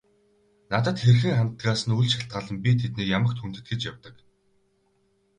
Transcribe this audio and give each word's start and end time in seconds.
Надад 0.71 0.97
хэрхэн 1.01 1.33
ханддагаас 1.37 1.81
нь 1.85 1.95
үл 1.99 2.07
шалтгаалан 2.13 2.57
би 2.63 2.71
тэднийг 2.81 3.07
ямагт 3.17 3.37
хүндэтгэж 3.39 3.79
явдаг. 3.91 4.15